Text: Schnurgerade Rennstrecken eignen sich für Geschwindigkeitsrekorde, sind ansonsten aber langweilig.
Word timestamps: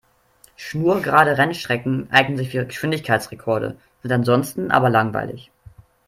Schnurgerade 0.55 1.37
Rennstrecken 1.37 2.07
eignen 2.09 2.35
sich 2.35 2.49
für 2.49 2.65
Geschwindigkeitsrekorde, 2.65 3.77
sind 4.01 4.11
ansonsten 4.11 4.71
aber 4.71 4.89
langweilig. 4.89 5.51